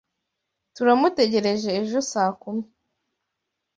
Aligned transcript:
Turamutegereje 0.75 1.69
ejo 1.79 1.99
saa 2.11 2.31
kumi. 2.41 2.63